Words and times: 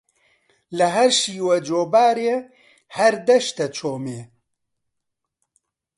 لە 0.77 0.87
هەر 0.95 1.11
شیوە 1.19 1.55
جۆبارێ 1.67 2.33
هەر 2.97 3.13
دەشتە 3.27 3.65
چۆمێ 3.77 4.21